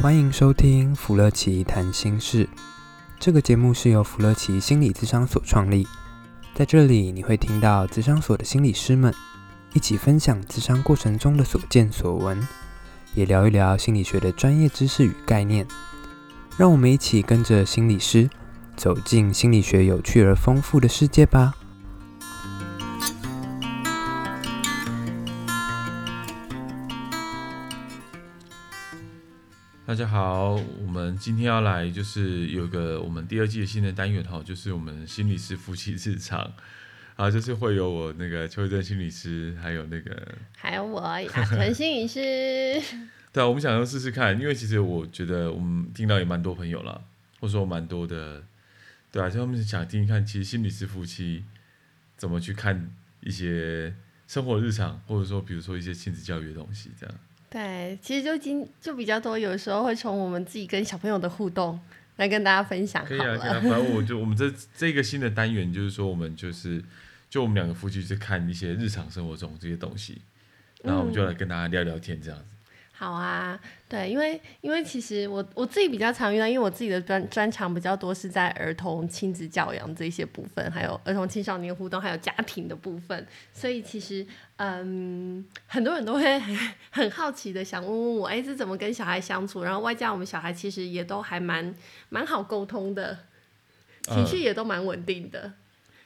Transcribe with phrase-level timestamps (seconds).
[0.00, 2.48] 欢迎收听弗乐奇谈心事。
[3.18, 5.84] 这个节目是由弗乐奇心理咨商所创立，
[6.54, 9.12] 在这里你会听到咨商所的心理师们
[9.72, 12.46] 一起分享咨商过程中的所见所闻，
[13.12, 15.66] 也聊一聊心理学的专业知识与概念。
[16.56, 18.30] 让我们一起跟着心理师
[18.76, 21.56] 走进心理学有趣而丰富的世界吧。
[29.88, 30.50] 大家好，
[30.82, 36.52] 我们今天要来就是有个我们第二季的新的单元哈，就是我们心理师夫妻日常
[37.16, 42.78] 啊，就是会有我那个邱慧珍心理师，还有那个还有我雅纯心理师。
[43.32, 47.02] 对啊，我们想要试试看，因为其实我觉得我们听到也蛮多朋友了，
[47.40, 48.44] 或者说蛮多的，
[49.10, 51.46] 对啊，就他们想听一看，其实心理师夫妻
[52.14, 53.94] 怎么去看一些
[54.26, 57.14] 生活日常，或者说比如说一些亲子教育的东西这样。
[57.50, 61.80] 对，其实就今就比较多，有时候会从我们自己跟小朋友的互动
[62.16, 63.04] 来跟大家分享。
[63.04, 66.82] 可以啊，可以啊，反正我就我们这这个新的单元就是说，我们就是
[67.30, 70.20] 就我们两个夫妻去看一些日常生活中这些东西，
[70.82, 72.44] 然后我们就来跟大家聊聊天这样子。
[72.52, 72.57] 嗯
[72.98, 73.56] 好啊，
[73.88, 84.26] 对，因为因为其实我我自己比较常遇到，因为我自己的专专长比较多是在儿童亲子教养这些部分，还有儿童青少年互动，还有家庭的部分，所以其实
[84.56, 86.58] 嗯，很多人都会很
[86.90, 89.62] 很好奇的想问问我，哎，是怎么跟小孩相处？
[89.62, 91.72] 然后外加我们小孩其实也都还蛮
[92.08, 93.16] 蛮好沟通的，
[94.02, 95.52] 情绪也都蛮稳定的，呃、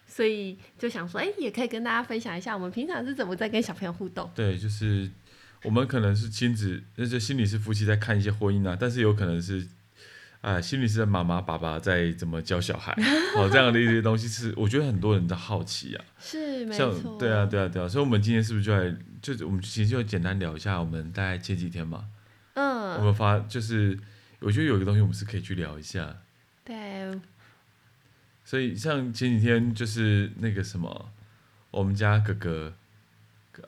[0.06, 4.30] 所以就想说，哎，也可以跟大家分享一下，我们平常是怎么在跟小朋友互动？
[4.34, 5.08] 对，就是。
[5.62, 9.60] 我们可能是亲子，那些心理是夫妻在看一些婚姻啊，但是有可能是，
[10.40, 12.92] 啊、呃，心理师的妈妈爸爸在怎么教小孩，
[13.34, 16.04] 好、 哦、这样的一些东西是，我觉得很多人的好奇啊。
[16.18, 17.16] 是，没错。
[17.18, 22.06] 对啊，对啊，对啊，所以，我们今天是不是就来，就我们其实就简单聊一下，我们大概前几天嘛，
[22.54, 23.96] 嗯，我们发就是，
[24.40, 26.16] 我觉得有一个东西我们是可以去聊一下。
[26.64, 27.20] 对。
[28.44, 31.12] 所以，像前几天就是那个什么，
[31.70, 32.74] 我们家哥哥。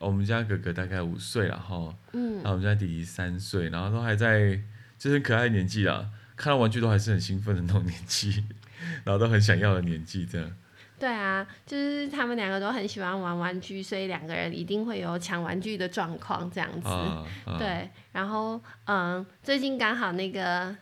[0.00, 4.59] 我们家哥哥大概五岁了哈，嗯，然后我们家弟弟三岁，然后都还在
[4.99, 8.45] 就是可爱的年纪啦，看到玩具都还是很兴奋的那种年纪，
[9.05, 10.50] 然后都很想要的年纪这样。
[10.99, 16.89] 对啊，就是他们两个都很喜欢玩玩具，所以两个人一定会有抢玩具的状况这样子。
[16.89, 20.75] 啊啊、对，然后嗯，最近刚好那个。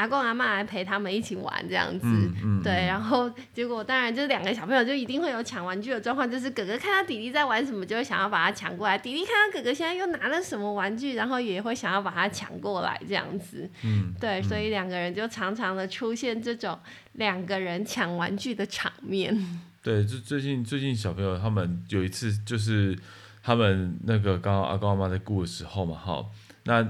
[0.00, 13.68] 阿公阿妈来陪他们一起玩这样子，嗯嗯、对，然后结果当然就是两个小朋友就一定会有抢玩具的状况，就是哥哥看到弟弟在玩什么，就会想要把他抢过来；弟弟看到哥哥现在又拿了什么玩具，然后也会想要把他抢过来这样子。
[13.84, 16.78] 嗯，对，所以两个人就常常的出现这种
[17.12, 19.60] 两个人抢玩具的场面。
[19.82, 22.98] 对，就最近最近小朋友他们有一次就是
[23.42, 26.24] 他们那个刚刚阿公阿妈在顾的时候嘛，哈，
[26.64, 26.88] 那。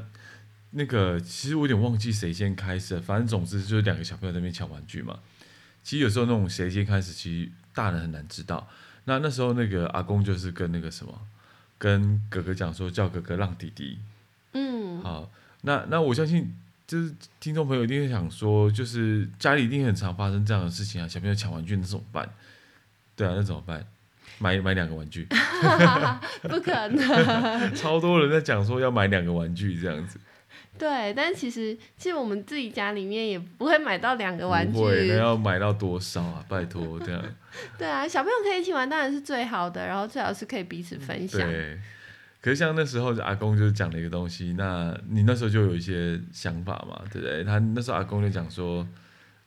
[0.73, 5.19] 那个其实我有点忘记谁先开始，反正总之就是两个小朋友在那边抢玩具嘛。
[5.83, 8.69] 其实有时候那种谁先开始，其实大人很难知道。
[9.05, 11.21] 那那时候那个阿公就是跟那个什么，
[11.79, 13.99] 跟哥哥讲说叫哥哥让弟弟。
[14.53, 15.01] 嗯。
[15.03, 15.31] 好，
[15.63, 16.55] 那那我相信
[16.87, 22.29] 就是听众朋友一定会想说，就是家里一定很常发生这样的事情啊，小朋友抢玩具那怎么办？
[23.17, 23.85] 对啊，那怎么办？
[24.39, 25.27] 买买两个玩具？
[26.43, 27.75] 不可能。
[27.77, 30.21] 超多人在讲说要买两个玩具这样子。
[30.81, 34.81] 对，但其实其实我们自己家里面也不会买到两个玩具。
[34.81, 36.43] 那要买到多少啊？
[36.49, 37.23] 拜托，这样。
[37.77, 41.41] 对啊，小朋友可以一起玩当然是最好的，然后最好是可以彼此分享。
[41.41, 41.79] 对。
[42.41, 47.45] 可是像那时候阿公就是讲了一个东西，那你那时候就有一些想法嘛，对不对？
[47.45, 48.87] 他那时候阿公就讲说，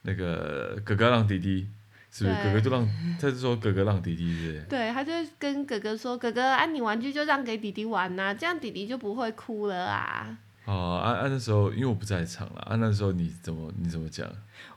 [0.03, 1.67] 那个哥哥让弟弟，
[2.11, 2.35] 是不是？
[2.43, 2.87] 哥哥就让，
[3.19, 4.65] 他是说哥哥让弟弟，是是？
[4.69, 10.37] 对，他就跟哥哥说，哥哥，啊，你玩具就让给弟弟玩呐，啊，这样弟弟就不会哭了啊。
[10.65, 14.27] 哦，啊、按、啊、那时候，因为我不在场了，啊、那时候你怎么你怎么讲？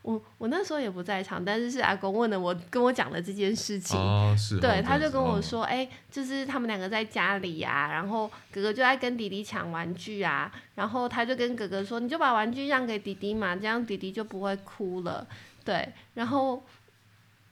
[0.02, 3.98] 我我那时候也不在场，但是是阿公问的我，跟我讲了这件事情。
[3.98, 4.58] 哦，是。
[4.58, 15.26] 对，他就跟我说，哎、欸，就是他们两个在家里呀、啊，然后哥哥就在跟弟弟抢玩具啊，然后他就跟哥哥说，你就把玩具让给弟弟嘛，这样弟弟就不会哭了。
[15.64, 16.62] 对，然后，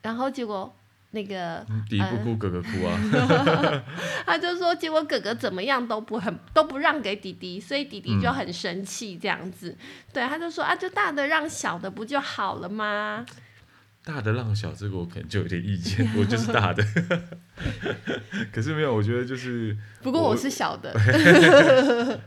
[0.03, 0.75] 然后结果。
[1.15, 2.99] 那个弟弟不哭， 哥哥哭啊！
[4.27, 9.71] 他就说，结果哥哥怎么样都不很都不让给弟弟，所以弟弟就很生气这样子。
[9.71, 9.77] 嗯、
[10.13, 13.25] 对，他就说啊，就大的让小的不就好了吗？
[14.05, 16.85] 大的让小，这个我可能就有点意见，我就是大的。
[18.53, 19.77] 可是没有，我觉得就是。
[20.03, 20.93] 不过我是小的。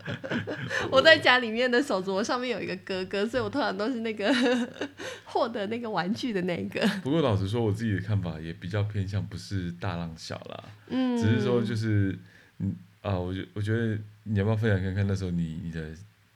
[0.89, 4.33] 我在家里面的手镯上面有一个哥哥，所以我通常都是那个
[5.25, 6.85] 获得那个玩具的那个。
[7.03, 10.63] 不过老实说，我自己的看法也比较偏向不是大浪小啦。
[10.89, 11.15] 嗯。
[11.15, 12.17] 只是说就是，
[12.59, 15.89] 嗯啊，我觉我觉得你要不要分享看看那时候你你的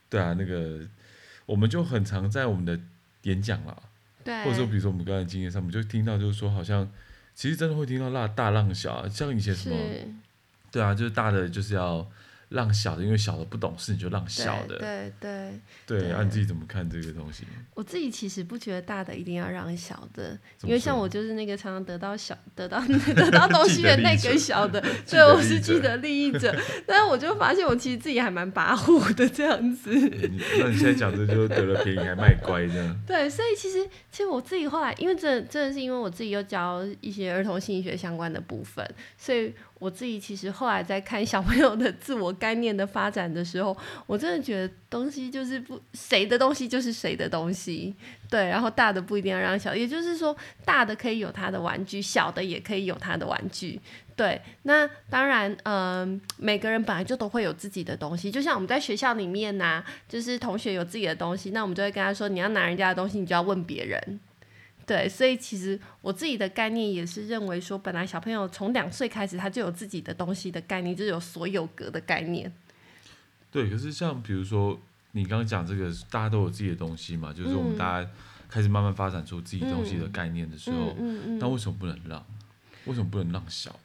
[0.09, 0.79] 对啊那个。
[1.47, 2.79] 我们就很常在我们的
[3.23, 3.75] 演讲啦，
[4.23, 6.89] 对，或者说比如说我们刚才经验上，我们就听到就是说，好像
[7.33, 9.77] 其实真的会听到浪大浪小，像以前什么，
[10.71, 12.09] 对啊，就是大的就是要。
[12.51, 14.77] 让小的，因为小的不懂事，你就让小的。
[14.77, 16.01] 对对对。
[16.01, 17.45] 对，按自己怎么看这个东西？
[17.73, 22.79] 我自己其实不觉得大的一定要让小的，因为像我就是那个常常得到小得到
[23.15, 26.53] 得到东西的那个小的，所以，我是既得利益者。
[26.85, 29.89] 但是我就发现我其实自己还蛮跋扈的这样子。
[29.93, 32.99] 那你现在讲这就得了便宜还卖乖这样。
[33.07, 38.85] 对，所以其实其实我自己后来，因为这真的是因为我自己又教一些儿童心理学相关的部分，
[39.17, 39.53] 所以。
[39.81, 43.75] 我自己其实后来在看小朋友的自我概念的发展的时候，
[44.05, 47.95] 我真的觉得东西就是不谁的东西就是谁的东西，
[48.29, 53.81] 对，然后大的不一定要让小，也就是说大的可以有他的玩具，小的也可以有他的玩具，
[54.15, 54.39] 对。
[54.61, 64.19] 那当然，嗯，每个人本来就都会有自己的东西，就像我们在学校里面呐、就是同学有自己的东西，那我们就会跟他说，你要拿人家的东西，你就要问别人。
[64.85, 72.51] 对，所以其实我自己的概念也是认为说，本来小朋友从两岁开始，他就有自己的东西的概念，就是有所有格的概念。
[73.51, 74.79] 对，可是像比如说
[75.11, 78.09] 你刚刚讲这个，大家都有自己的东西嘛，就是我们大家
[78.49, 82.25] 开始慢慢发展出自己东西的概念的时候，嗯，那为什么不能让？
[82.85, 83.79] 为什么不能让小？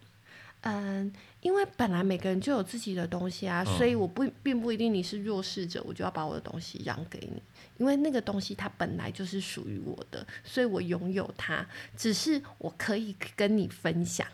[0.66, 7.40] 嗯，因为本来每个人就有自己的东西啊，所以我不并不一定你是弱势者，我就要把我的东西让给你。
[7.78, 11.64] 因为那个东西它本来就是属于我的，所以我拥有它，
[11.96, 14.26] 只是我可以跟你分享。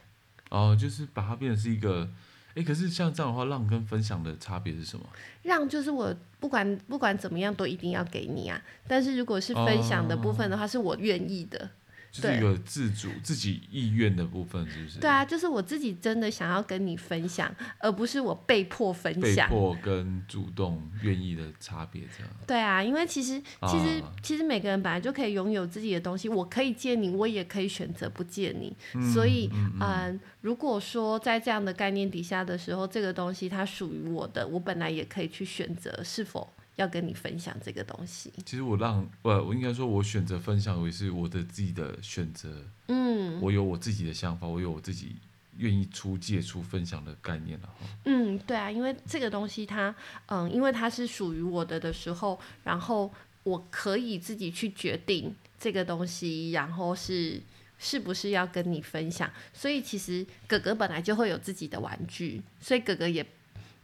[0.49, 2.09] 哦，就是把它变成是一个，
[2.55, 5.05] 哎，可是像这样的话，让跟分享的差别是什么？
[5.43, 11.71] 让就是我不管不管怎么样都一定要给你啊，但是如果是分享的部分的话，哦、是我愿意的。
[12.13, 14.99] 就是一个自主、自己意愿的部分，是不是？
[15.01, 19.49] 对啊，就是我自己真的想要跟你分享，而不是我被迫分享。
[19.49, 22.31] 被迫跟主动愿意的差别，这样。
[22.47, 28.77] 对啊，因为其实其实、啊、其实每个人本来就可以拥有自己的东西，我可以借你，我也可以选择不借你。
[28.95, 36.53] 嗯、所以，嗯，嗯，嗯，如果说在这样的概念底下的时候，这个东西它属于我的，我本来也可以去选择是否。
[36.77, 38.33] 要跟你分享这个东西。
[38.47, 42.65] 其实我让不，我应该说，我选择分享也是我的自己的选择。
[42.89, 45.17] 嗯，我有我自己的想法，我有我自己
[45.59, 47.69] 愿意出借出分享的概念了。
[48.07, 49.95] 嗯，对啊，因为这个东西它，
[50.27, 57.41] 嗯，因为它是属于我的的时候，然后我可以自己去决定这个东西，然后是
[57.79, 59.31] 是不是要跟你分享。
[59.53, 63.27] 所以其实哥哥本来就会有自己的玩具，所以哥哥也。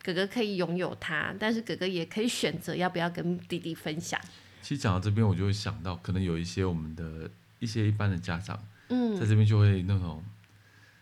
[0.08, 4.18] 哥哥可以拥有它，但是哥哥也可以选择要不要跟弟弟分享。
[4.62, 8.58] 其实讲到这边，我就会想到，可能有一些我们的一些一般的家长，
[8.88, 10.24] 嗯，在这边就会那种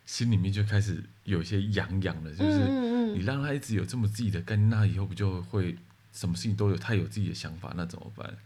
[0.07, 2.67] 心里面就开始有一些痒痒的，就是
[3.15, 5.77] 你让他一直有这么自己的概念，那以后不就会
[6.13, 8.37] 什么事情都有他有自己的想法，那怎么办？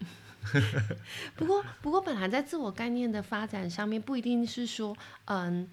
[1.36, 5.66] 不过，不过本来在自我概念的发展上面，不一定是说，嗯，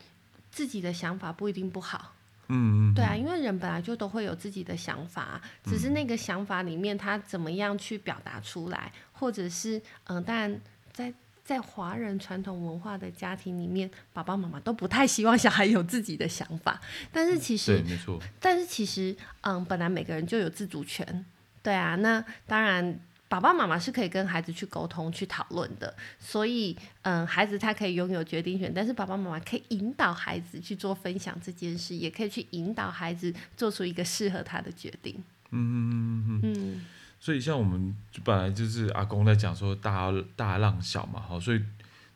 [0.49, 2.13] 自己的想法不一定不好。
[2.49, 10.59] 嗯，对啊，因为人本来就都会有自己的想法，只是那个想法里面他怎么样去表达出来，或者是嗯，但
[10.91, 11.13] 在
[11.43, 16.79] 在华人传统文化的家庭里面，爸爸妈妈都不太希望小孩有自己的想法，
[17.11, 21.25] 但是其实，对，没错，但是其实嗯，本来每个人就有自主权，
[21.61, 22.99] 对啊，那当然。
[23.29, 35.15] 爸爸妈妈是可以跟孩子去沟通、去讨论的，所以，嗯，孩子他可以拥有决定权，但是爸爸妈妈可以引导孩子去做分享这件事，也可以去引导孩子做出一个适合他的决定。
[35.51, 36.85] 嗯嗯嗯嗯嗯。
[37.19, 41.61] 所以，像我们本来就是阿公在讲说大大浪小嘛，好，所以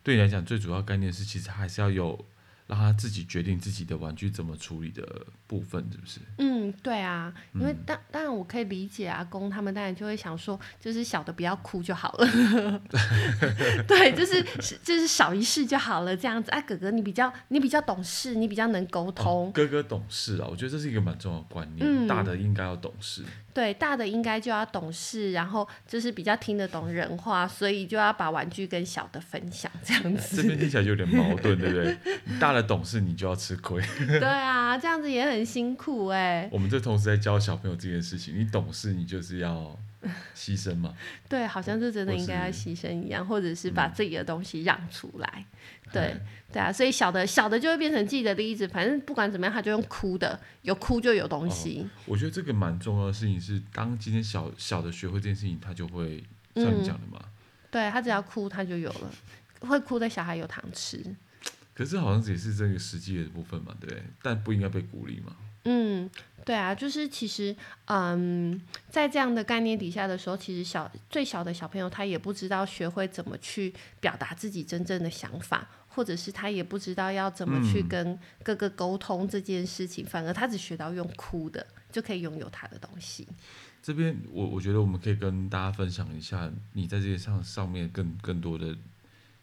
[0.02, 2.24] 对你来讲，最主要概念是，其实还是要有。
[2.72, 5.06] 让他自己决定自己的玩具怎么处理的
[5.46, 6.20] 部分，是不是？
[6.38, 12.80] 嗯，对啊，因为当当然我可以理解阿公他们当然就会想说，就是小的不要哭就好了，
[13.86, 14.42] 对，就是
[14.82, 16.50] 就是少一事就好了这样子。
[16.50, 19.48] 哎、啊，哥哥你比较你比较懂事，你比较能沟通。
[19.48, 23.22] 哦，哥哥懂事啊，我觉得这是一个蛮重要的观念，嗯、大的应该要懂事。
[23.54, 30.36] 对，大的应该就要懂事，然后就是比较听得懂人话，所以就要把玩具跟小的分享这样子。
[30.36, 31.94] 这边听起来就有点矛盾，对不对？
[32.40, 33.82] 大的懂事，你就要吃亏。
[34.06, 36.48] 对啊，这样子也很辛苦哎。
[36.52, 39.78] 我们这同时在教小朋友这件事情，你懂事，你就是要
[40.34, 40.94] 牺牲嘛。
[41.28, 45.44] 对，好像是真的应该要牺牲一样，或者是把自己的东西让出来。
[45.86, 46.16] 嗯、对。
[46.52, 51.80] 对啊，所以小的小的就会变成自己的例子，反正不管怎么样，他就用哭的，有哭就有东西。
[51.80, 56.22] 哦、我觉得这个蛮重要的事情是，当今天小小的学会这件事情，他就会
[56.54, 57.18] 像你讲的嘛。
[57.22, 57.28] 嗯、
[57.70, 59.10] 对他只要哭，他就有了，
[59.60, 61.02] 会哭的小孩有糖吃。
[61.74, 64.02] 可是好像也是这个实际的部分嘛，对不对？
[64.22, 65.36] 但不应该被鼓励嘛。
[65.64, 66.10] 嗯，
[66.44, 68.60] 对啊，就是其实，嗯，
[68.90, 83.28] 在这样的概念底下的时候，其实小最小的小朋友他也不知道学会怎么去表达自己真正的想法，或者是他也不知道要怎么去跟哥哥沟通这件事情，嗯、反而他只学到用哭的就可以拥有他的东西。
[83.80, 88.76] 这边我我觉得我们可以跟大家分享一下你在这些上上面更更多的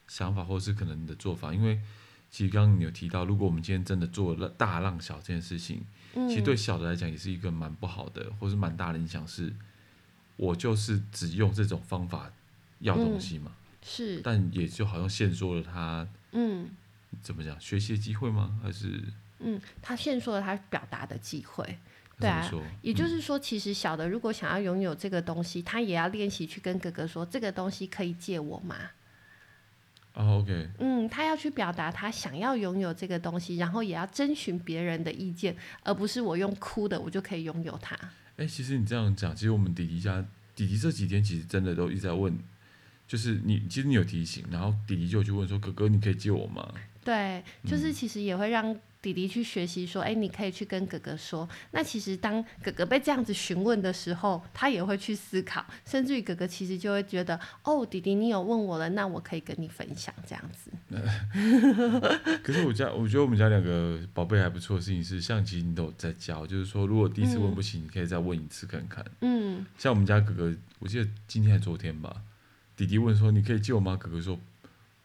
[0.07, 1.79] 想法，或是可能你的做法，因为
[2.31, 5.83] 其实刚刚你有提到，如果我们今天真的做了大浪小这件事情，
[6.13, 9.27] 嗯、其实对小的来讲也是一个蛮不好的，或是蛮大的影响。
[9.27, 9.53] 是，
[10.35, 12.31] 我就是只用这种方法
[12.79, 16.69] 要东西嘛，嗯、是，但也就好像限缩了他，嗯，
[17.21, 18.59] 怎么讲，学习的机会吗？
[18.61, 19.03] 还是，
[19.39, 21.77] 嗯，他限缩了他表达的机会。
[22.19, 22.45] 对啊，
[22.81, 28.75] 也就是说，其实小的如果想要拥有这个东西，他也要练习去跟哥哥说：“这个东西可以借我吗？”
[30.19, 30.69] 哦，OK。
[30.79, 37.97] 嗯，他要去表达他想要拥有这个东西，然后也要征询别人的意见，而不是我用哭的我就可以拥有它。
[38.35, 42.37] 哎，其实你这样讲，其实我们弟弟家弟弟这几天其实真的都一直在问，
[43.07, 46.69] 就是你其实你有提醒，然后弟弟就去问说：“哥哥，你可以借我吗？”
[47.09, 48.75] 对，就是其实也会让。
[49.01, 60.69] 弟弟去学习说：“哎，你可以去跟哥哥说。”那其实当哥哥被这样子询问的时候，他也会去思考，甚至于哥哥其实就会觉得：“哦，弟弟，你有问我了，那我可以跟你分享这样子。
[62.43, 69.05] ”可是我家，我觉得我们家两个宝贝还不错的事情是，象棋你都有在教，就是说，如果第一次问不行，嗯、你可以再问一次看看。
[69.21, 72.21] 嗯，像我们家哥哥，我记得今天还昨天吧，
[72.75, 74.37] 弟弟问说：“你可以借我吗？”哥哥说。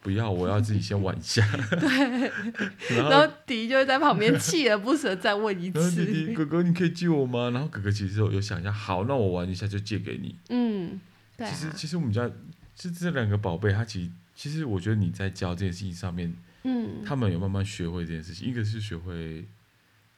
[0.04, 1.42] 不要，我要自己先玩一下。
[1.80, 1.88] 对，
[2.94, 6.04] 然后，然后弟弟就会在旁边锲而不舍再问一次。
[6.04, 7.49] 弟弟哥哥，你可以借我吗？
[7.49, 10.37] 然后哥哥其实有有想一下，好，那我玩一下就借给你。
[10.50, 11.00] 嗯，
[11.38, 11.50] 对、啊。
[11.50, 12.30] 其实其实我们家
[12.76, 18.46] 这这两个宝贝，他其实其实我觉得你在教这件事情上面，嗯，他们有慢慢学会这件事情。
[18.46, 19.46] 一个是学会。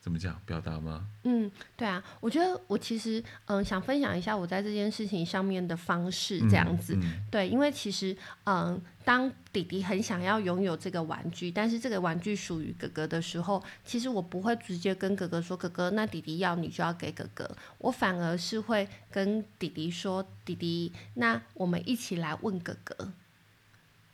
[0.06, 1.04] 怎么讲表达吗？
[1.24, 6.94] 嗯，对啊，我觉得我其实嗯想分享一下我在这件事情上面的方式，这样子。
[6.94, 23.12] 嗯嗯、对，因为其实嗯，当弟弟很想要拥有这个玩具，但是这个玩具属于哥哥的时候，其实我不会直接跟哥哥说：“哥哥，那弟弟要你就要给哥哥。”我反而是会跟弟弟说：“弟弟，那我们一起来问哥哥。”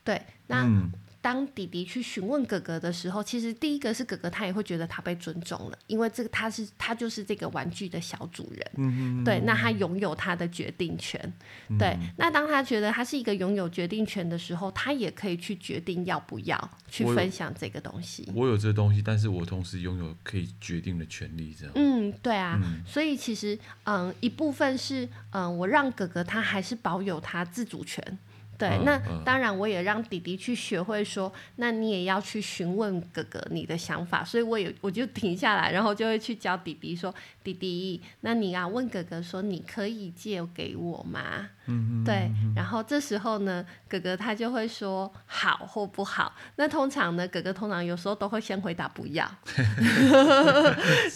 [0.02, 0.62] 对，那。
[0.62, 0.90] 嗯
[1.22, 11.32] 当弟弟去询问哥哥的时候，其实第一个是哥哥，他也会觉得他被尊重了，因为这个他是他就是这个玩具的小主人，嗯、对，那他拥有他的决定权，
[11.68, 18.28] 嗯、对，那当他觉得他是一个拥有决定权的时候，他也可以去决定要不要去分享这个东西。
[18.34, 21.72] 我有，这个东西，但是我同时拥有可以决定的权利，这样。
[21.76, 28.18] 嗯，对啊，嗯、所以其实嗯，一部分是嗯，我让哥哥他还是保有他自主权。
[28.62, 41.50] 对，那当然我也让弟弟去学会说，那你也要去询问哥哥你的想法，所以我也我就停下来，然后就会去教弟弟说，弟弟，那你要问哥哥说，你可以借给我吗？
[41.66, 46.34] 嗯，对，然后这时候呢，哥哥他就会说好或不好。
[46.56, 49.28] 那通常呢，哥哥通常有时候都会先回答不要。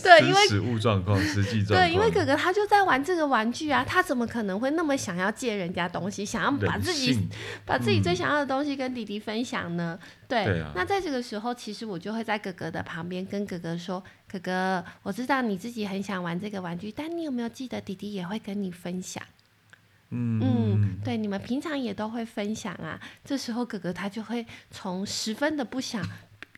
[0.02, 1.80] 对，因为实物状况、实际状况。
[1.80, 7.28] 对，因为哥哥他就在玩这个玩具啊，他怎么可能会那么想要借人家东西，想要把自己
[7.64, 9.98] 把自己最想要的东西跟弟弟分享呢？
[10.00, 19.22] 嗯、对，对啊、那在这个时候，其实我就会在哥哥的旁边跟哥哥说：“哥哥，我知道你自己很想玩这个玩具，但你有没有记得弟弟也会跟你分享？”
[20.10, 23.00] 嗯，嗯，对，你们平常也都会分享啊。
[23.24, 26.04] 这时候哥哥他就会从十分的不想，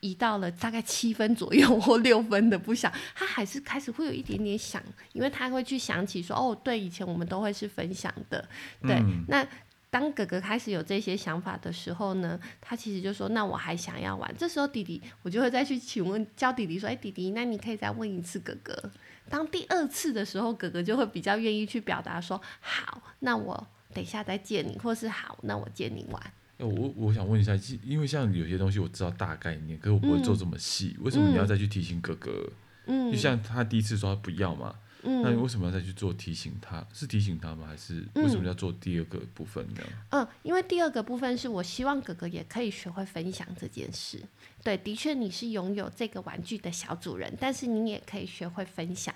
[0.00, 8.48] 移到了大概七分左右或六分的不想，他还是开始会有一点点想，因为他会去想起说，哦，对，以前我们都会是分享的，
[8.82, 9.46] 对，嗯、那。
[9.90, 18.90] 当哥哥开始有这些想法的时候呢，他其实就说：“那我还想要玩。”这时候弟弟，我就会再去请问教弟弟说：“哎，弟弟，那你可以再问一次哥哥。”
[19.30, 32.50] 当第二次的时候，哥哥就会比较愿意去表达说：“好，那我等一下再借你，或是好，那我借你玩。”我我想问一下，因为像有些东西我知道大概念，可是我不会做这么细，嗯、为什么你要再去提醒哥哥？
[32.86, 34.74] 嗯，就像他第一次说他不要嘛。
[35.02, 36.86] 嗯、那你为什么要再去做提醒他？
[36.92, 37.66] 是提醒他吗？
[37.68, 39.80] 还是为什么要做第二个部分呢？
[40.10, 44.20] 嗯，因为第二个部分是我希望哥哥也可以学会分享这件事。
[44.62, 49.14] 对，的确你是拥有这个玩具的小主人，但是你也可以学会分享。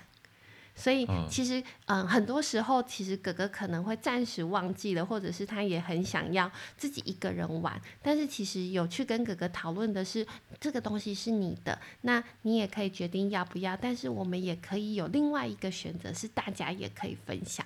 [0.75, 7.79] 所以其实，嗯、呃，很多时候其实哥哥可能会暂时忘记了，或者是他也很想要自己一个人玩。
[8.01, 10.25] 但是其实有去跟哥哥讨论的是，
[10.59, 13.77] 这个东西是你的，那你也可以决定要不要。
[13.77, 17.65] 但是我们也可以有另外一个选择，是大家也可以分享。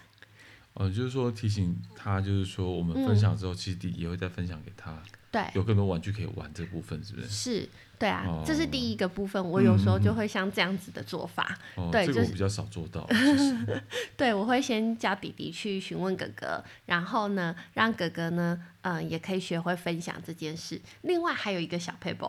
[0.74, 5.02] 嗯、呃，就是说提醒他，就是说我们分享之后，嗯、其实也会再分享给他。
[5.32, 7.28] 对，有更多玩具可以玩，这部分是不是？
[7.28, 7.70] 是。
[8.00, 9.44] 对啊，哦、这是第一个部分。
[9.44, 11.58] 我有时候就会像这样子的做法。
[11.78, 13.04] 嗯、对，这个我比较少做到。
[13.10, 13.84] 就是、
[14.16, 20.80] 对，我会先叫弟弟去询问哥哥，然后呢，让哥哥呢，嗯、呃，也可以学会分享这件事。
[21.02, 22.26] 另外还有一个小撇步。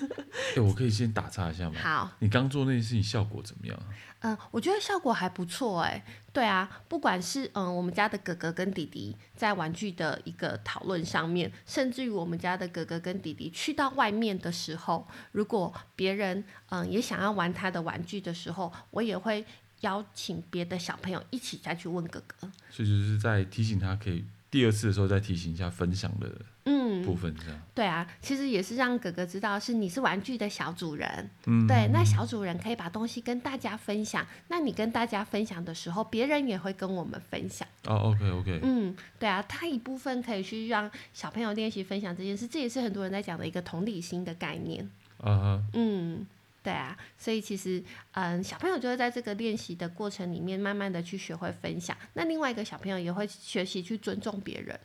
[0.56, 1.76] 哎，我可以先打岔一下吗？
[1.82, 2.10] 好。
[2.20, 3.78] 你刚做那件事情效果怎么样？
[4.20, 6.02] 嗯、呃，我觉得效果还不错哎。
[6.32, 15.06] 对啊，不管是嗯、呃，我们家的哥哥跟弟弟在玩具的一个讨论上面，甚至于我们家的哥哥跟弟弟去到外面的时候。
[15.32, 16.38] 如果别人
[16.68, 19.44] 嗯、呃、也想要玩他的玩具的时候，我也会
[19.80, 22.50] 邀请别的小朋友一起再去问哥哥。
[22.70, 26.30] 所以就是在提醒他，可以第二次的时候再提醒一下分享的
[26.64, 27.62] 嗯部分，这样、嗯。
[27.74, 31.30] 对啊，其实也是让哥哥知道是你是玩具的小主人。
[31.46, 31.66] 嗯。
[31.66, 34.26] 对，那小主人可以把东西跟大家分享。
[34.48, 37.66] 那你跟大家分享的时候，别人也会跟我们分享。
[37.86, 38.60] 哦，OK OK。
[38.62, 44.90] 嗯，对啊，他一部分可以去让小朋友练习分享这件事，这也是很多人在讲的一个同理心的概念。
[45.22, 45.60] Uh-huh.
[45.74, 46.26] 嗯，
[46.62, 51.96] 对啊，所以其实，嗯，小朋友就会在这个练习的过程里面，慢慢的去学会分享。
[52.14, 54.78] 那另外一个小朋友也会学习去尊重别人。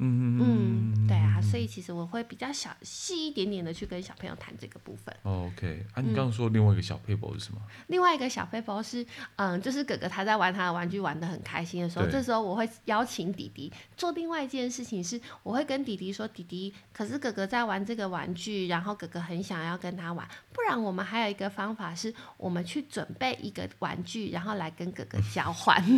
[0.00, 5.14] 嗯嗯，对啊，所以其实我会比较小细一点点的去跟小朋友谈这个部分。
[5.22, 7.60] Oh, OK，啊，你刚刚说另外一个小撇步是什么？
[7.88, 9.04] 另外一个小撇步是，
[9.36, 25.82] 嗯，就是哥哥他在玩他的玩具玩的很开心的时候，这时候我会邀请弟弟做另外一件事情，是我会跟弟弟说，弟弟，可是哥哥在玩这个玩具，然后哥哥很想要跟他玩，不然我们还有一个方法是，我们去准备一个玩具，然后来跟哥哥交换。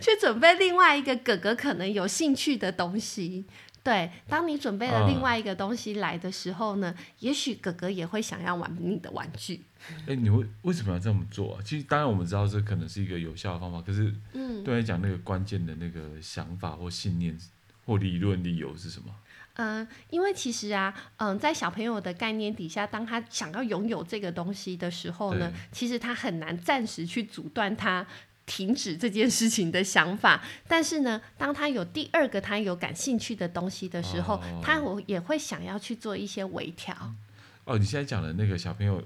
[0.00, 3.46] 去准备另外一个哥哥可能有兴趣的东西，
[3.82, 4.10] 对。
[4.28, 9.62] 当你准备了另外一个东西来的时候呢，嗯、也许哥哥也会想要玩你的玩具。
[10.02, 11.62] 哎、欸，你为为什么要这么做啊？
[11.64, 17.36] 其实当然我们知道这可能是一个有效的方法，可是，嗯，对来讲那个关键的那个想法或信念
[17.84, 19.12] 或理论理由是什么？
[19.54, 28.06] 嗯，因为其实啊，嗯，在小朋友的概念底下，当他想要拥有这个东西的时候呢，其实他很难暂时去阻断他。
[28.44, 37.14] 停止这件事情的想法，但是呢，当他有第二个他有感兴趣的东西的时候，哦、他我也会想要去做一些微调。
[37.64, 39.02] 哦，你现在讲的那个小朋友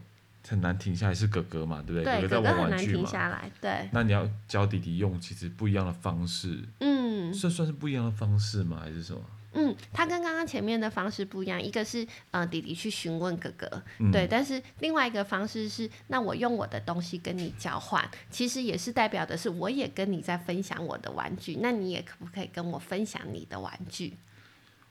[0.48, 2.20] 很难停下来是哥哥嘛，对不对？
[2.20, 3.50] 对，哥哥很难停下来。
[3.60, 3.88] 对。
[3.92, 8.80] 那你要教弟弟用其实不一样的方式，嗯，算算是不一样的方式吗？
[8.82, 9.20] 还是什么？
[9.58, 24.12] 嗯，他跟刚刚前面的方式不一样，一个是呃弟弟去询问哥哥，嗯，对，但是另外一个方式是，那我用我的东西跟你交换，其实也是代表的是我也跟你在分享我的玩具，那你也可不可以跟我分享你的玩具？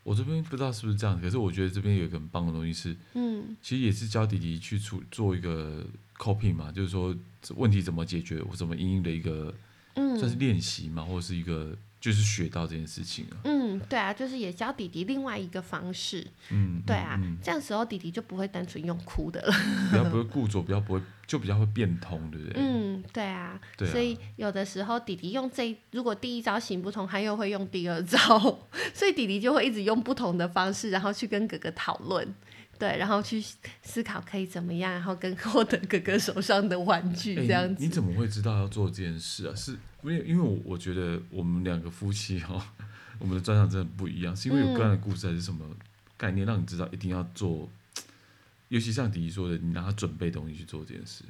[0.01, 5.85] 我这边不知道是不是这样，可是我觉得这边有一个很棒的东西是，嗯，其实也是教弟弟去出做一个
[6.17, 7.15] copy 嘛，就是说
[7.55, 9.53] 问题怎么解决，我怎么应用的一个，
[9.93, 11.77] 嗯，算是练习嘛，或者是一个。
[12.05, 13.37] 就是学到这件事情啊。
[13.45, 16.23] 嗯，对啊，就是也教弟弟另外一个方式。
[16.51, 19.51] 嗯，对啊，嗯、这样时候弟弟就不会单纯用哭的了。
[19.89, 22.61] 比较不会固着，比较不会，就比较会变通，对不对？
[22.61, 23.59] 嗯，对啊。
[23.75, 23.91] 对啊。
[23.91, 28.19] 所以有的时候弟弟用这，如果第一招行不通，他又会用第二招，
[28.93, 32.35] 所以弟弟就会一直用不同的方式，然后去跟哥哥讨论。
[32.77, 33.43] 对，然后去
[33.81, 37.75] 思考可以怎么样，然后跟 获得哥哥手上的玩具这样子。
[37.75, 39.55] 欸、你，你怎么会知道要做这件事啊？
[39.55, 39.71] 是
[40.03, 42.61] 因为因为我我觉得我们两个夫妻哈、哦，
[43.19, 45.65] 我们的专长真的不一样，是因为有个人的故事还是什么
[46.17, 47.69] 概念让你知道一定要做？
[48.69, 51.23] 尤其像迪迪说的，你让他准备东西去做这件事。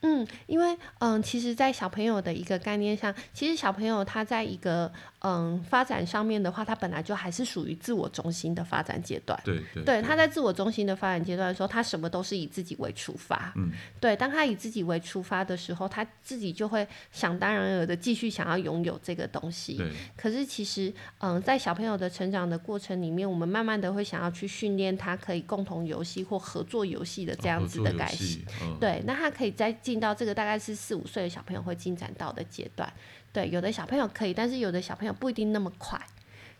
[0.00, 9.40] 嗯，因为嗯，其实，在小朋友的一个概念上，其实小朋友他在一个嗯发展上面的话，他本来就还是属于自我中心的发展阶段。
[9.44, 10.02] 对对，对。
[10.02, 13.52] 他在自我中心的发展阶段的时候，他什么都是以自己为出发。
[13.56, 13.70] 嗯。
[14.00, 19.76] 对，当他以自己为出发的时候，他自己就会想当然尔的继续想要拥有这个东西。
[19.76, 19.92] 对。
[20.16, 28.40] 可是其实，嗯，在小朋友的成长的过程里面，我们慢慢的会想要去训练他可以共同游戏或合作游戏的这样子的改变。
[28.62, 28.76] 嗯。
[28.80, 32.90] 对，那他可以再进到这个大概是四五岁的小朋友会进展到的阶段，
[33.32, 36.00] 对，有的小朋友可以，但是有的小朋友不一定那么快，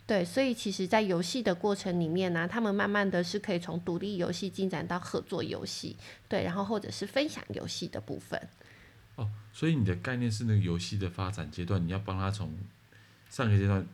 [0.06, 5.96] 对，所以其实，在游戏的过程里面呢、他们慢慢的是可以从独立游戏进展到合作游戏，
[6.28, 8.40] 对，然后或者是分享游戏的部分。
[9.16, 12.52] 哦，所以你的概念是那个游戏的发展阶段，你要帮他从
[13.28, 13.86] 上个阶段。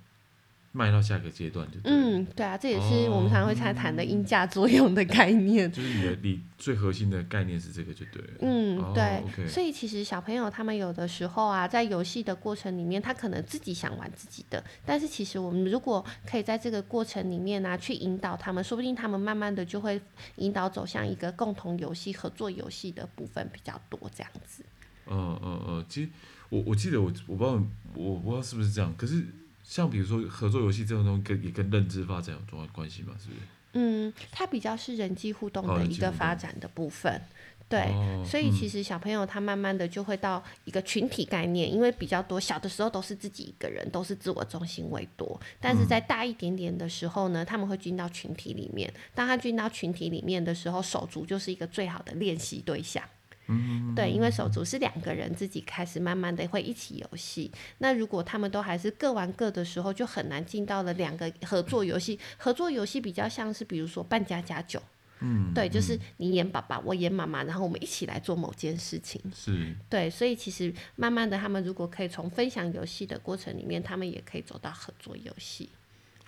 [0.76, 1.90] 迈到下一个阶段就对。
[1.90, 5.72] 嗯，对啊，这也是我们常常会在谈的因价作用的概念。
[5.72, 8.34] 就是你的你最核心的概念是这个就对了。
[8.40, 9.48] 嗯，对。
[9.48, 19.98] 所以其实小朋友他们有的时候啊，在游戏的过程里面，他可能自己想玩自己的，但是其实我们如果可以在这个过程里面呢、啊，去引导他们，说不定他们慢慢的就会
[20.36, 24.62] 引导走向一个共同游戏、合作游戏的部分比较多这样子。
[25.06, 26.10] 嗯嗯嗯，其实
[26.50, 27.62] 我我记得我我不知道
[27.94, 29.24] 我不知道是不是这样，可是。
[29.68, 33.14] 像比如说合作游戏这种东西，跟也跟认知发展有重要关系吗？
[33.18, 33.40] 是不是？
[33.72, 37.20] 嗯，它比较是人际互动的一个发展的部分。
[37.68, 45.38] 对，哦、所以其实小朋友他慢慢的就会到一个群体概念，嗯、因为比较多小的时候都是自己一个人，都是自我中心为多。
[45.60, 48.90] 但是在大一点点的时候呢，他们会进到群体里面。
[49.16, 53.02] 当他进到群体里面的时候，手足就是一个最好的练习对象。
[53.48, 57.50] 嗯，对，因为手足是两个人自己开始慢慢的会一起游戏。
[57.78, 62.18] 那如果他们都还是各玩各的时候，就很难进到了两个合作游戏。
[62.36, 64.82] 合作游戏比较像是比如说扮家家酒。
[65.20, 69.18] 嗯，对，就是你演爸爸，我演妈妈，然后我们一起来做某件事情。
[69.34, 75.70] 是，对，所以其实慢慢的，他们如果可以从分享游戏的过程里面，他们也可以走到合作游戏。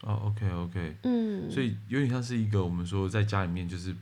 [0.02, 3.94] 哦，OK，OK，嗯，所以有点像是一个我们说在家里面就是。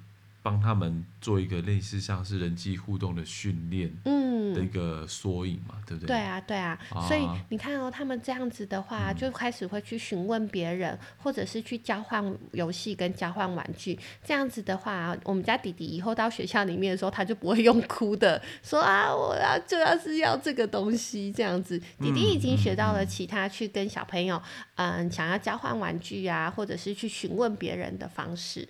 [0.46, 6.06] 帮他们做一个类似像是人际互动的训练，嗯，的一个缩影嘛，嗯、对不对？
[6.06, 6.78] 对啊，对啊。
[6.90, 13.98] 啊所以你看哦，他们这样子的话，嗯、就开始会去询问别人，或者是去交换游戏跟交换玩具。
[14.24, 21.76] 这样子的话，我们家弟弟以后到学校里面的时候，他就不会用哭的，说啊，我要就要是要这个东西这样子。
[21.98, 24.40] 弟弟已经学到了其他去跟小朋友，
[24.76, 28.68] 嗯，嗯，想要交换玩具啊，或者是去询问别人的方式。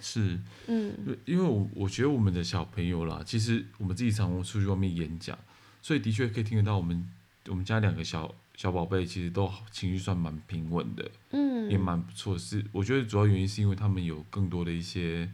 [0.00, 0.92] 是，嗯，
[1.24, 5.38] 因为我我觉得我们的小朋友啦，其实我们自己常常出去外面演讲，
[5.82, 7.08] 所以的确可以听得到我们
[7.48, 12.38] 我们家两个小小宝贝其实都情绪算蛮平稳的，嗯，也蛮不错。
[12.38, 15.30] 是我觉得主要原因是因为他们有更多的一些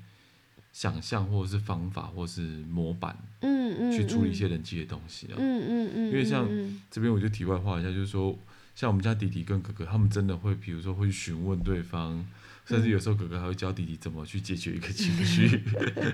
[0.72, 6.48] 想象或者是方法或者是模板，嗯嗯，去处理一些人际的东西啊，嗯嗯嗯，因为像
[6.90, 8.38] 这边我就题外话一下，就是说
[8.74, 12.26] 像我们家弟弟跟哥哥，他们真的会，比如说会询问对方。
[12.66, 15.60] 甚至有时候哥哥还会教弟弟怎么去解决一个情绪，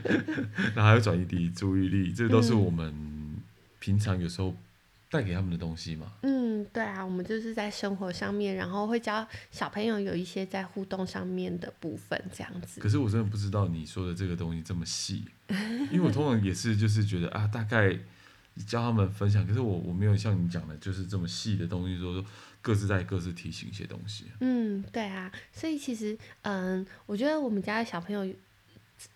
[0.75, 2.95] 然后还会转移弟弟注意力，这都是我们
[3.79, 4.57] 平常有时候
[5.11, 6.13] 带给他们的东西嘛。
[6.23, 12.81] 嗯，对啊，我们就是在生活上面，然后会教小朋友有一些在互动上面的部分，这样子。
[12.81, 15.25] 可是我真的不知道你说的这个东西这么细，
[15.91, 17.97] 因为我通常也是就是觉得啊，大概
[18.67, 22.25] 教他们分享，可是我我没有像你讲的，就是这么细的东西，说说。
[22.63, 24.25] 各自在各自提醒一些东西。
[24.41, 28.35] 嗯，对啊，所以其实，嗯，我觉得我们家的小朋友，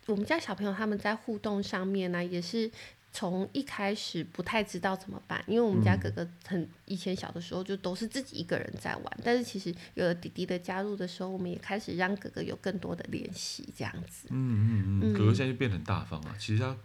[0.06, 2.70] 我们家小朋友他们在互动上面呢、啊，也是
[3.12, 14.28] 从一开始不太知道怎么办，因为我们家哥哥很以前小的时候就都是自己一个人在玩，但是其实有了弟弟的加入的时候，我们也开始让哥哥有更多的练习，这样子。
[14.30, 16.76] 嗯嗯嗯，哥哥现在就变得很大方啊，其实他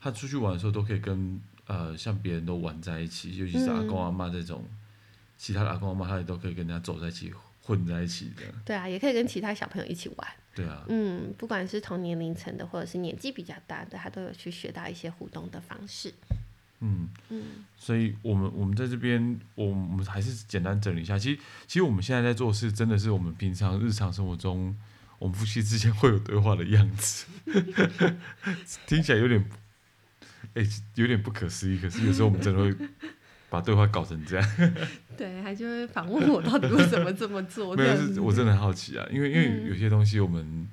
[0.00, 4.62] 他出去玩的时候都可以跟呃像别人都玩在一起，尤其是阿公阿妈这种。
[4.64, 4.76] 嗯
[5.38, 7.30] 其他的阿公阿妈，他也都可以跟人家走在一起，
[7.66, 8.42] 混在一起的。
[8.64, 10.28] 对啊，也可以跟其他小朋友一起玩。
[10.54, 10.84] 对啊。
[10.88, 16.14] 嗯，不管是同年龄层的，或者是年纪比较大的，他都有去学到一些互动的方式。
[16.78, 17.42] 嗯嗯。
[17.76, 21.18] 所以我们我们在这边，我们我们还是简单整理一下。
[21.18, 24.76] 其实其实我们现在在做事，真的是我们平常日常生活中，
[25.18, 27.26] 我们夫妻之间会有对话的样子。
[28.86, 29.44] 听起来有点，
[30.54, 31.80] 哎、欸，有点不可思议。
[31.80, 32.72] 可是有时候我们真的会。
[33.56, 34.50] 把对话搞成这样，
[35.16, 37.74] 对，还就会反问我到底为什么这么做？
[37.76, 40.68] 没有，是我真的很好奇啊，因为因为有些东西我们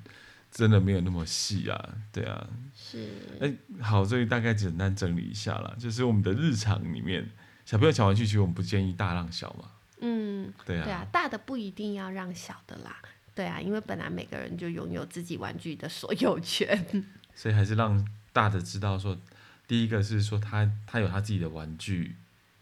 [0.50, 2.46] 真的没有那么细啊，对啊。
[2.76, 3.08] 是。
[3.40, 7.26] 哎、欸，好，所以大概简单整理一下啦，就是我们的日常里面，
[7.64, 9.70] 小朋友抢玩具，其实我们不建议大让小嘛。
[10.00, 10.84] 嗯，对啊。
[10.84, 12.98] 对啊，大的不一定要让小的啦。
[13.34, 16.86] 对啊，因为本来每个人就拥有自己玩具的所有权。
[17.34, 19.18] 所以还是让大的知道说，
[19.66, 22.16] 第一个是说他他有他自己的玩具。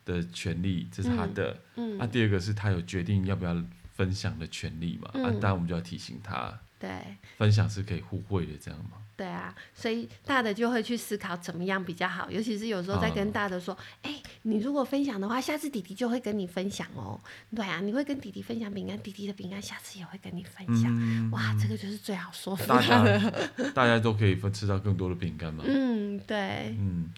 [0.05, 1.57] 的权利，这是他的。
[1.77, 1.99] 嗯。
[1.99, 3.57] 嗯啊，第二个是他有决定要不要
[3.95, 5.11] 分享的权利嘛？
[5.15, 6.59] 嗯、啊，当然我们就要提醒他。
[6.79, 6.91] 对。
[7.37, 8.93] 分享是可以互惠的，这样吗？
[9.15, 17.21] 对啊，所以大的就会去思考怎么样比较好，尤其是有时候在跟大的说：“哎、你如果分享的话，下次弟弟就会跟你分享哦。”
[17.55, 20.91] 对啊，你会跟弟弟分享饼干，弟弟的饼干下次也会跟你分享。
[20.91, 22.67] 嗯、哇，这个就是最好说的。
[22.67, 23.33] 大家
[23.75, 25.63] 大家都可以分吃到更多的饼干嘛？
[25.67, 26.75] 嗯，对。
[26.79, 27.13] 嗯。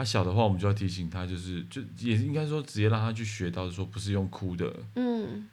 [0.00, 5.46] 他、啊、小的话，我们就要提醒他，就是就也应该说，直接让他去学到，说不是用哭的，嗯，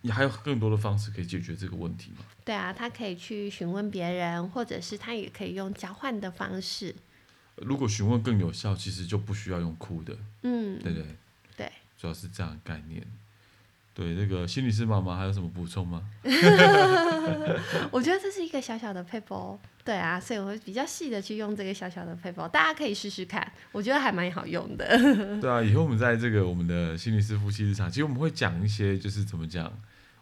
[0.00, 2.24] 你还有更多的方式可以解决这个问题吗？
[2.44, 6.92] 对啊，他可以去询问别人，或者是他也可以用交换的方式。
[7.54, 11.04] 如果询问更有效，其实就不需要用哭的，嗯，对对
[11.56, 13.06] 对，主要是这样的概念。
[13.92, 16.02] 对，那个心理师妈妈还有什么补充吗？
[17.90, 24.86] 我觉得这是一个小小的撇步，对啊，所以我会比较细的去用这个小小的撇步，大家可以试试看，我觉得还蛮好用的。
[25.42, 29.70] 对啊，以后我们在这个我们的心理师夫妻日常，其实我们会讲一些，就是怎么讲，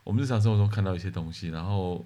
[0.02, 2.04] 我们日常生活中看到一些东西，然后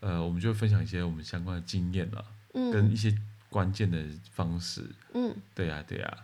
[0.00, 3.12] 呃，我们就会分享一些我们相关的经验了，嗯，跟一些
[3.48, 3.98] 关键的
[4.30, 4.84] 方式，
[5.14, 6.18] 嗯，对呀，对呀。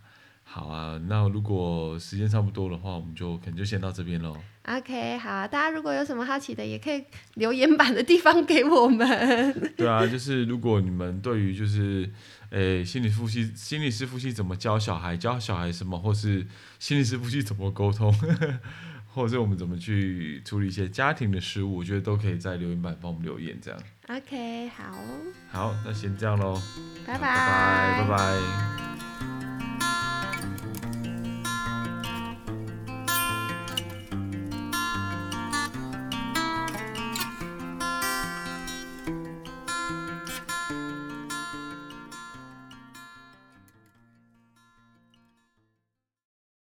[0.45, 4.37] 好啊，那如果时间差不多的话，我们就可能就先到这边喽。
[4.67, 7.03] OK，好，大家如果有什么好奇的，也可以
[7.35, 9.09] 留言板的地方给我们。
[9.77, 12.09] 对啊，就是如果你们对于就是，
[12.51, 16.47] 诶、欸，心理夫妻、心理师夫妻怎么教小孩，教小孩什么，或是
[16.79, 18.13] 心理师夫妻怎么沟通，
[19.15, 23.81] 或者是我们怎么去处理一些家庭的事务，我觉得都可以在留言板帮我们留言，这样。
[24.09, 24.95] OK，好。
[25.51, 26.61] 好，那先这样喽。
[27.07, 28.82] 拜拜，拜拜，拜拜。